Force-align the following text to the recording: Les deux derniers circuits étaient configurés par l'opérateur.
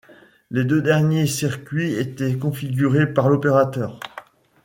Les 0.49 0.65
deux 0.65 0.81
derniers 0.81 1.27
circuits 1.27 1.93
étaient 1.93 2.35
configurés 2.35 3.05
par 3.13 3.29
l'opérateur. 3.29 3.99